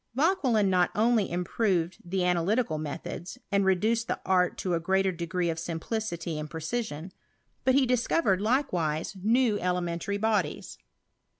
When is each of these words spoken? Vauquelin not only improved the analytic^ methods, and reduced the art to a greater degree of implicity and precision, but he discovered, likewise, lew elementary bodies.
Vauquelin 0.15 0.67
not 0.67 0.89
only 0.95 1.29
improved 1.31 1.99
the 2.03 2.21
analytic^ 2.21 2.79
methods, 2.81 3.37
and 3.51 3.63
reduced 3.65 4.07
the 4.07 4.19
art 4.25 4.57
to 4.57 4.73
a 4.73 4.79
greater 4.79 5.11
degree 5.11 5.47
of 5.51 5.59
implicity 5.69 6.39
and 6.39 6.49
precision, 6.49 7.11
but 7.63 7.75
he 7.75 7.85
discovered, 7.85 8.41
likewise, 8.41 9.15
lew 9.23 9.59
elementary 9.59 10.17
bodies. 10.17 10.79